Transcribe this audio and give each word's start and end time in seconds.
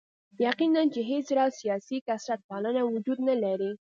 یقیناً 0.47 0.83
چې 0.93 1.01
هېڅ 1.11 1.27
راز 1.37 1.51
سیاسي 1.61 1.97
کثرت 2.07 2.41
پالنه 2.49 2.81
وجود 2.93 3.19
نه 3.27 3.35
لري. 3.43 3.69